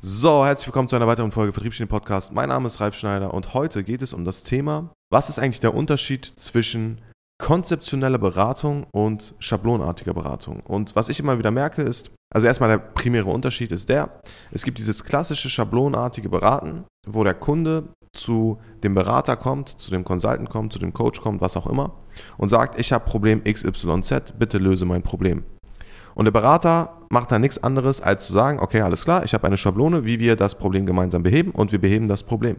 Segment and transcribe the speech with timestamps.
[0.00, 2.32] So, herzlich willkommen zu einer weiteren Folge Vertriebsschiene Podcast.
[2.32, 5.58] Mein Name ist Ralf Schneider und heute geht es um das Thema, was ist eigentlich
[5.58, 7.00] der Unterschied zwischen
[7.42, 10.60] konzeptioneller Beratung und schablonartiger Beratung?
[10.60, 14.20] Und was ich immer wieder merke ist, also erstmal der primäre Unterschied ist der,
[14.52, 20.04] es gibt dieses klassische schablonartige Beraten, wo der Kunde zu dem Berater kommt, zu dem
[20.04, 21.92] Consultant kommt, zu dem Coach kommt, was auch immer,
[22.36, 25.42] und sagt, ich habe Problem XYZ, bitte löse mein Problem.
[26.18, 29.46] Und der Berater macht da nichts anderes, als zu sagen, okay, alles klar, ich habe
[29.46, 32.56] eine Schablone, wie wir das Problem gemeinsam beheben und wir beheben das Problem.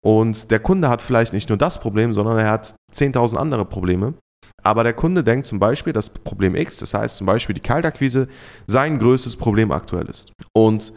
[0.00, 4.14] Und der Kunde hat vielleicht nicht nur das Problem, sondern er hat 10.000 andere Probleme.
[4.62, 8.28] Aber der Kunde denkt zum Beispiel, dass Problem X, das heißt zum Beispiel die Kaltakquise,
[8.66, 10.32] sein größtes Problem aktuell ist.
[10.56, 10.94] Und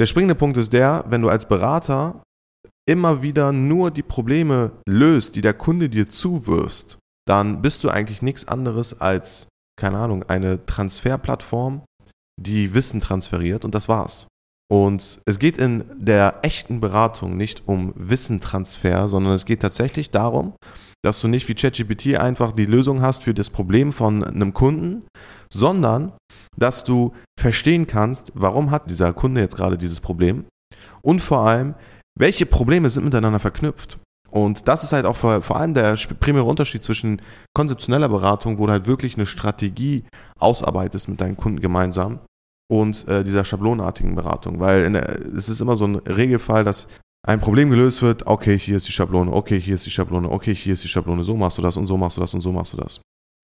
[0.00, 2.22] der springende Punkt ist der, wenn du als Berater
[2.88, 8.22] immer wieder nur die Probleme löst, die der Kunde dir zuwirfst, dann bist du eigentlich
[8.22, 11.82] nichts anderes als keine Ahnung, eine Transferplattform,
[12.40, 14.26] die Wissen transferiert und das war's.
[14.70, 20.54] Und es geht in der echten Beratung nicht um Wissentransfer, sondern es geht tatsächlich darum,
[21.04, 25.02] dass du nicht wie ChatGPT einfach die Lösung hast für das Problem von einem Kunden,
[25.52, 26.12] sondern
[26.56, 30.46] dass du verstehen kannst, warum hat dieser Kunde jetzt gerade dieses Problem
[31.02, 31.74] und vor allem,
[32.18, 33.98] welche Probleme sind miteinander verknüpft.
[34.34, 37.22] Und das ist halt auch vor, vor allem der primäre Unterschied zwischen
[37.54, 40.02] konzeptioneller Beratung, wo du halt wirklich eine Strategie
[40.40, 42.18] ausarbeitest mit deinen Kunden gemeinsam
[42.68, 44.58] und äh, dieser schablonartigen Beratung.
[44.58, 46.88] Weil der, es ist immer so ein Regelfall, dass
[47.24, 50.54] ein Problem gelöst wird, okay, hier ist die Schablone, okay, hier ist die Schablone, okay,
[50.54, 52.50] hier ist die Schablone, so machst du das und so machst du das und so
[52.50, 53.00] machst du das.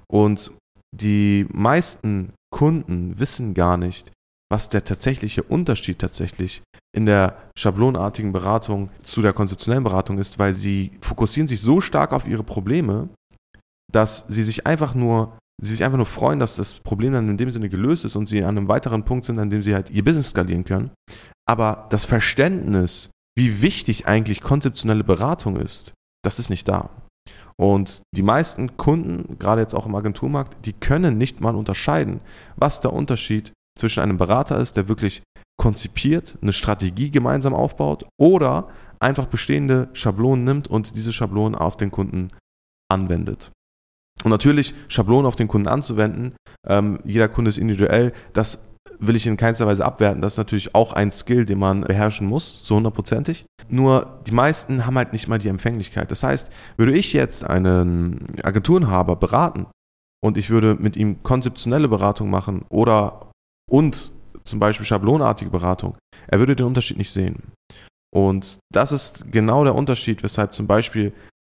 [0.08, 0.50] Und
[0.92, 4.10] die meisten Kunden wissen gar nicht,
[4.50, 6.62] was der tatsächliche Unterschied tatsächlich
[6.94, 12.12] in der schablonartigen Beratung zu der konzeptionellen Beratung ist, weil sie fokussieren sich so stark
[12.12, 13.08] auf ihre Probleme,
[13.92, 17.36] dass sie sich einfach nur sie sich einfach nur freuen, dass das Problem dann in
[17.36, 19.90] dem Sinne gelöst ist und sie an einem weiteren Punkt sind, an dem sie halt
[19.90, 20.90] ihr Business skalieren können.
[21.46, 25.92] Aber das Verständnis, wie wichtig eigentlich konzeptionelle Beratung ist,
[26.24, 26.88] das ist nicht da.
[27.56, 32.20] Und die meisten Kunden, gerade jetzt auch im Agenturmarkt, die können nicht mal unterscheiden,
[32.56, 35.22] was der Unterschied zwischen einem Berater ist, der wirklich
[35.58, 41.90] konzipiert, eine Strategie gemeinsam aufbaut oder einfach bestehende Schablonen nimmt und diese Schablonen auf den
[41.90, 42.30] Kunden
[42.90, 43.50] anwendet.
[44.24, 46.34] Und natürlich Schablonen auf den Kunden anzuwenden,
[46.66, 48.66] ähm, jeder Kunde ist individuell, das
[48.98, 50.22] will ich in keinster Weise abwerten.
[50.22, 53.44] Das ist natürlich auch ein Skill, den man beherrschen muss, so hundertprozentig.
[53.68, 56.10] Nur die meisten haben halt nicht mal die Empfänglichkeit.
[56.10, 59.66] Das heißt, würde ich jetzt einen Agenturenhaber beraten
[60.22, 63.29] und ich würde mit ihm konzeptionelle Beratung machen oder
[63.70, 64.12] und
[64.44, 67.52] zum Beispiel schablonartige Beratung, er würde den Unterschied nicht sehen.
[68.14, 71.12] Und das ist genau der Unterschied, weshalb zum Beispiel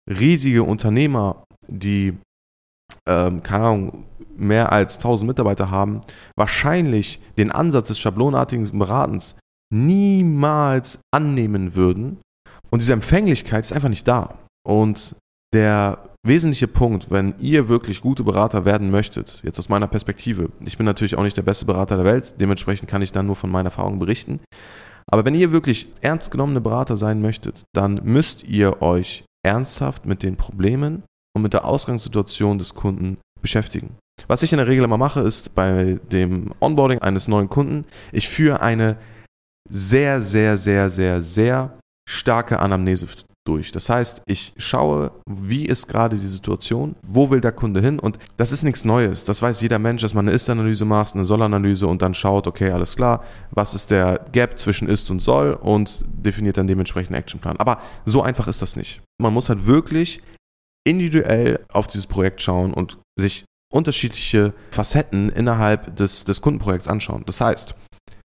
[0.08, 2.16] riesige Unternehmer, die,
[3.08, 4.04] ähm, keine Ahnung,
[4.36, 6.00] mehr als 1000 Mitarbeiter haben,
[6.36, 9.36] wahrscheinlich den Ansatz des schablonartigen Beratens
[9.72, 12.20] niemals annehmen würden.
[12.70, 14.38] Und diese Empfänglichkeit ist einfach nicht da.
[14.66, 15.16] Und
[15.52, 20.76] der wesentliche Punkt, wenn ihr wirklich gute Berater werden möchtet, jetzt aus meiner Perspektive, ich
[20.76, 23.50] bin natürlich auch nicht der beste Berater der Welt, dementsprechend kann ich dann nur von
[23.50, 24.40] meiner Erfahrung berichten,
[25.10, 30.22] aber wenn ihr wirklich ernst genommene Berater sein möchtet, dann müsst ihr euch ernsthaft mit
[30.22, 31.02] den Problemen
[31.36, 33.96] und mit der Ausgangssituation des Kunden beschäftigen.
[34.28, 38.28] Was ich in der Regel immer mache, ist bei dem Onboarding eines neuen Kunden, ich
[38.28, 38.96] führe eine
[39.68, 43.06] sehr, sehr, sehr, sehr, sehr starke Anamnese
[43.44, 43.72] durch.
[43.72, 48.18] Das heißt, ich schaue, wie ist gerade die Situation, wo will der Kunde hin und
[48.36, 49.24] das ist nichts Neues.
[49.24, 52.70] Das weiß jeder Mensch, dass man eine Ist-Analyse macht, eine Soll-Analyse und dann schaut, okay,
[52.70, 57.20] alles klar, was ist der Gap zwischen Ist und Soll und definiert dann dementsprechend einen
[57.20, 57.58] Actionplan.
[57.58, 59.02] Aber so einfach ist das nicht.
[59.20, 60.22] Man muss halt wirklich
[60.86, 67.24] individuell auf dieses Projekt schauen und sich unterschiedliche Facetten innerhalb des, des Kundenprojekts anschauen.
[67.26, 67.74] Das heißt,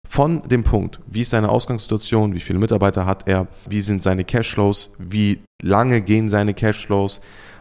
[0.08, 4.24] von dem Punkt, wie ist seine Ausgangssituation, wie viele Mitarbeiter hat er, wie sind seine
[4.24, 7.20] Cashflows, wie lange gehen seine Cashflows,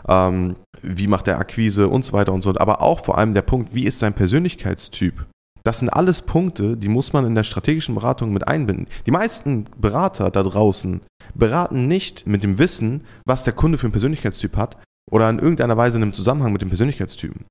[0.09, 2.61] ähm, wie macht er Akquise und so weiter und so fort.
[2.61, 5.27] Aber auch vor allem der Punkt, wie ist sein Persönlichkeitstyp.
[5.65, 8.87] Das sind alles Punkte, die muss man in der strategischen Beratung mit einbinden.
[9.05, 11.01] Die meisten Berater da draußen
[11.35, 14.77] beraten nicht mit dem Wissen, was der Kunde für einen Persönlichkeitstyp hat
[15.11, 17.47] oder in irgendeiner Weise in einem Zusammenhang mit dem Persönlichkeitstypen.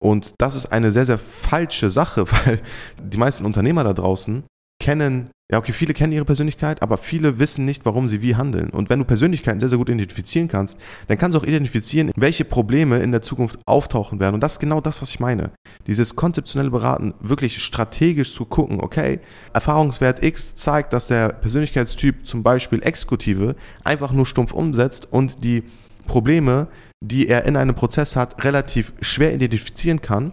[0.00, 2.60] Und das ist eine sehr, sehr falsche Sache, weil
[3.02, 4.44] die meisten Unternehmer da draußen
[4.80, 8.68] kennen, ja, okay, viele kennen ihre Persönlichkeit, aber viele wissen nicht, warum sie wie handeln.
[8.68, 12.44] Und wenn du Persönlichkeiten sehr, sehr gut identifizieren kannst, dann kannst du auch identifizieren, welche
[12.44, 14.34] Probleme in der Zukunft auftauchen werden.
[14.34, 15.50] Und das ist genau das, was ich meine.
[15.86, 19.20] Dieses konzeptionelle Beraten, wirklich strategisch zu gucken, okay,
[19.54, 25.64] Erfahrungswert X zeigt, dass der Persönlichkeitstyp zum Beispiel Exekutive einfach nur stumpf umsetzt und die
[26.08, 26.66] Probleme,
[27.00, 30.32] die er in einem Prozess hat, relativ schwer identifizieren kann.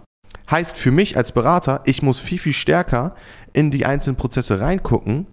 [0.50, 3.14] Heißt für mich als Berater, ich muss viel, viel stärker
[3.54, 5.28] in die einzelnen Prozesse reingucken,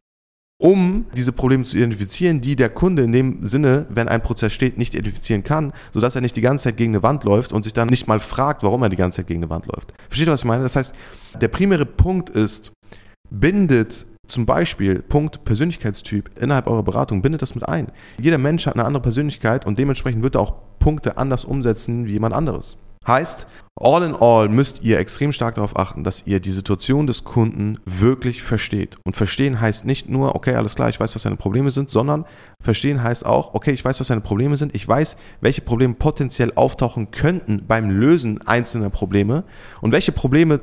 [0.63, 4.79] um diese Probleme zu identifizieren, die der Kunde in dem Sinne, wenn ein Prozess steht,
[4.79, 7.73] nicht identifizieren kann, sodass er nicht die ganze Zeit gegen eine Wand läuft und sich
[7.73, 9.93] dann nicht mal fragt, warum er die ganze Zeit gegen eine Wand läuft.
[10.09, 10.63] Versteht ihr, was ich meine?
[10.63, 10.95] Das heißt,
[11.41, 12.73] der primäre Punkt ist,
[13.29, 17.91] bindet zum Beispiel Punkt Persönlichkeitstyp innerhalb eurer Beratung, bindet das mit ein.
[18.19, 22.13] Jeder Mensch hat eine andere Persönlichkeit und dementsprechend wird er auch Punkte anders umsetzen wie
[22.13, 22.79] jemand anderes.
[23.05, 27.25] Heißt, all in all müsst ihr extrem stark darauf achten, dass ihr die Situation des
[27.25, 28.97] Kunden wirklich versteht.
[29.05, 32.25] Und verstehen heißt nicht nur, okay, alles klar, ich weiß, was seine Probleme sind, sondern
[32.63, 36.53] verstehen heißt auch, okay, ich weiß, was seine Probleme sind, ich weiß, welche Probleme potenziell
[36.55, 39.43] auftauchen könnten beim Lösen einzelner Probleme
[39.81, 40.61] und welche Probleme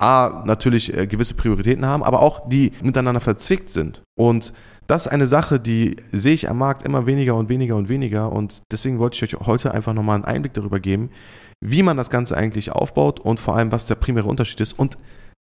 [0.00, 4.02] A, natürlich äh, gewisse Prioritäten haben, aber auch die miteinander verzwickt sind.
[4.16, 4.52] Und
[4.86, 8.32] das ist eine Sache, die sehe ich am Markt immer weniger und weniger und weniger.
[8.32, 11.10] Und deswegen wollte ich euch heute einfach nochmal einen Einblick darüber geben,
[11.60, 14.78] wie man das Ganze eigentlich aufbaut und vor allem, was der primäre Unterschied ist.
[14.78, 14.96] Und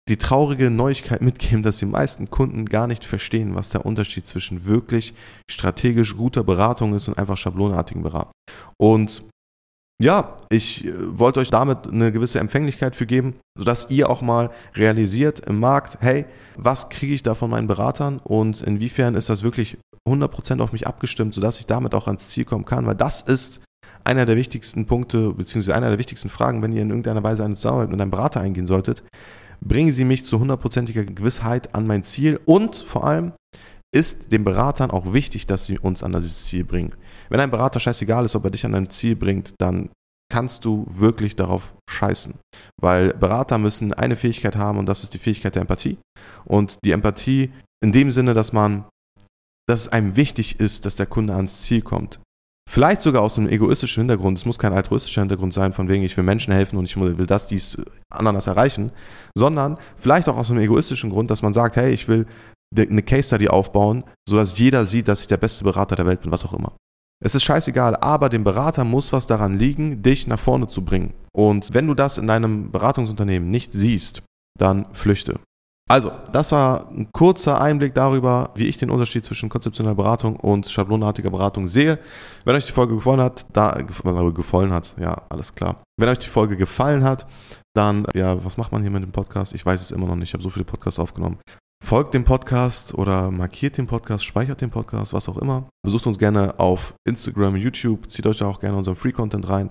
[0.09, 4.67] die traurige Neuigkeit mitgeben, dass die meisten Kunden gar nicht verstehen, was der Unterschied zwischen
[4.67, 5.15] wirklich
[5.51, 8.33] strategisch guter Beratung ist und einfach schablonartigen Beratung.
[8.77, 9.23] Und
[10.01, 14.51] ja, ich äh, wollte euch damit eine gewisse Empfänglichkeit für geben, sodass ihr auch mal
[14.75, 16.25] realisiert im Markt, hey,
[16.57, 19.77] was kriege ich da von meinen Beratern und inwiefern ist das wirklich
[20.09, 23.61] 100% auf mich abgestimmt, sodass ich damit auch ans Ziel kommen kann, weil das ist
[24.03, 27.55] einer der wichtigsten Punkte, beziehungsweise einer der wichtigsten Fragen, wenn ihr in irgendeiner Weise eine
[27.55, 29.03] Zusammenarbeit mit einem Berater eingehen solltet.
[29.61, 33.33] Bringen Sie mich zu hundertprozentiger Gewissheit an mein Ziel und vor allem,
[33.95, 36.93] ist den Beratern auch wichtig, dass sie uns an dieses Ziel bringen.
[37.29, 39.91] Wenn ein Berater scheißegal ist, ob er dich an ein Ziel bringt, dann
[40.31, 42.35] kannst du wirklich darauf scheißen.
[42.81, 45.99] Weil Berater müssen eine Fähigkeit haben und das ist die Fähigkeit der Empathie.
[46.45, 47.51] Und die Empathie
[47.83, 48.85] in dem Sinne, dass man,
[49.69, 52.21] dass es einem wichtig ist, dass der Kunde ans Ziel kommt.
[52.71, 54.39] Vielleicht sogar aus einem egoistischen Hintergrund.
[54.39, 57.27] Es muss kein altruistischer Hintergrund sein, von wegen ich will Menschen helfen und ich will
[57.27, 57.77] das, dies,
[58.13, 58.93] anderes erreichen,
[59.37, 62.27] sondern vielleicht auch aus einem egoistischen Grund, dass man sagt, hey, ich will
[62.77, 66.33] eine Case Study aufbauen, sodass jeder sieht, dass ich der beste Berater der Welt bin,
[66.33, 66.73] was auch immer.
[67.23, 71.13] Es ist scheißegal, aber dem Berater muss was daran liegen, dich nach vorne zu bringen.
[71.33, 74.23] Und wenn du das in deinem Beratungsunternehmen nicht siehst,
[74.59, 75.39] dann flüchte.
[75.91, 80.69] Also, das war ein kurzer Einblick darüber, wie ich den Unterschied zwischen konzeptioneller Beratung und
[80.69, 81.99] schablonartiger Beratung sehe.
[82.45, 85.83] Wenn euch die Folge gefallen hat, da gefallen hat, ja, alles klar.
[85.99, 87.27] Wenn euch die Folge gefallen hat,
[87.75, 89.53] dann, ja, was macht man hier mit dem Podcast?
[89.53, 90.29] Ich weiß es immer noch nicht.
[90.29, 91.39] Ich habe so viele Podcasts aufgenommen.
[91.85, 95.69] Folgt dem Podcast oder markiert den Podcast, speichert den Podcast, was auch immer.
[95.83, 99.71] Besucht uns gerne auf Instagram, YouTube, zieht euch da auch gerne unseren Free-Content rein.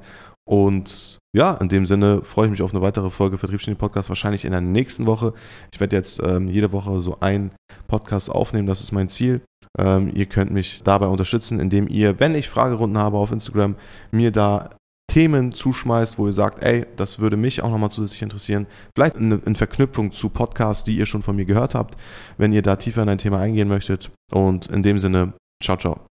[0.49, 4.45] Und ja, in dem Sinne freue ich mich auf eine weitere Folge Vertriebsgenie Podcast, wahrscheinlich
[4.45, 5.33] in der nächsten Woche.
[5.71, 7.51] Ich werde jetzt ähm, jede Woche so einen
[7.87, 9.41] Podcast aufnehmen, das ist mein Ziel.
[9.77, 13.75] Ähm, ihr könnt mich dabei unterstützen, indem ihr, wenn ich Fragerunden habe auf Instagram,
[14.11, 14.71] mir da
[15.19, 18.67] Themen zuschmeißt, wo ihr sagt, ey, das würde mich auch nochmal zusätzlich interessieren.
[18.95, 21.97] Vielleicht in, in Verknüpfung zu Podcasts, die ihr schon von mir gehört habt,
[22.37, 24.11] wenn ihr da tiefer in ein Thema eingehen möchtet.
[24.31, 26.08] Und in dem Sinne, ciao, ciao.